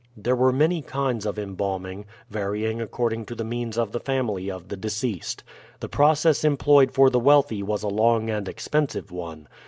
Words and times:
There 0.17 0.35
were 0.35 0.51
many 0.51 0.81
kinds 0.81 1.27
of 1.27 1.37
embalming, 1.37 2.05
varying 2.27 2.81
according 2.81 3.27
to 3.27 3.35
the 3.35 3.43
means 3.43 3.77
of 3.77 3.91
the 3.91 3.99
family 3.99 4.49
of 4.49 4.69
the 4.69 4.75
deceased. 4.75 5.43
The 5.79 5.89
process 5.89 6.43
employed 6.43 6.91
for 6.91 7.11
the 7.11 7.19
wealthy 7.19 7.61
was 7.61 7.83
a 7.83 7.87
long 7.87 8.27
and 8.27 8.47
expensive 8.49 9.11
one. 9.11 9.47